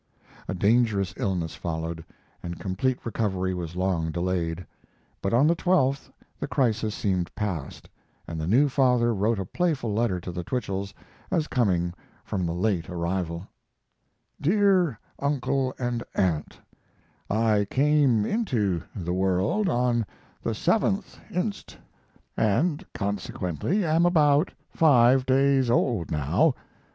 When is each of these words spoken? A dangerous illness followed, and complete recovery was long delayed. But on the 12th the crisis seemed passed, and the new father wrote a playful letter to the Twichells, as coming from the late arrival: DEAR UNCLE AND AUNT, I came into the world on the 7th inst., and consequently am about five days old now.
A 0.47 0.55
dangerous 0.55 1.13
illness 1.15 1.53
followed, 1.53 2.03
and 2.41 2.57
complete 2.59 2.97
recovery 3.05 3.53
was 3.53 3.75
long 3.75 4.09
delayed. 4.09 4.65
But 5.21 5.31
on 5.31 5.45
the 5.45 5.55
12th 5.55 6.09
the 6.39 6.47
crisis 6.47 6.95
seemed 6.95 7.35
passed, 7.35 7.87
and 8.27 8.41
the 8.41 8.47
new 8.47 8.67
father 8.67 9.13
wrote 9.13 9.37
a 9.37 9.45
playful 9.45 9.93
letter 9.93 10.19
to 10.19 10.31
the 10.31 10.43
Twichells, 10.43 10.95
as 11.29 11.47
coming 11.47 11.93
from 12.25 12.47
the 12.47 12.51
late 12.53 12.89
arrival: 12.89 13.47
DEAR 14.41 14.97
UNCLE 15.19 15.75
AND 15.77 16.03
AUNT, 16.15 16.59
I 17.29 17.65
came 17.69 18.25
into 18.25 18.81
the 18.95 19.13
world 19.13 19.69
on 19.69 20.03
the 20.41 20.53
7th 20.53 21.19
inst., 21.29 21.77
and 22.35 22.83
consequently 22.95 23.85
am 23.85 24.07
about 24.07 24.51
five 24.71 25.27
days 25.27 25.69
old 25.69 26.09
now. 26.09 26.55